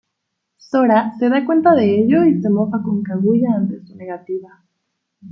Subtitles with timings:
[0.57, 4.63] Sora se da cuenta de ello y se mofa con Kaguya ante su negativa.